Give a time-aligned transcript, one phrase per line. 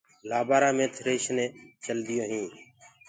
[0.29, 2.53] لآبآرآ مي ٿريشرينٚ چلديونٚ هينٚ۔